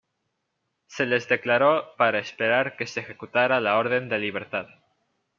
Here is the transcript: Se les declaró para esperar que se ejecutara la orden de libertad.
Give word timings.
Se 0.87 1.05
les 1.05 1.29
declaró 1.29 1.95
para 1.95 2.17
esperar 2.17 2.75
que 2.75 2.87
se 2.87 3.01
ejecutara 3.01 3.59
la 3.61 3.77
orden 3.77 4.09
de 4.09 4.17
libertad. 4.17 4.65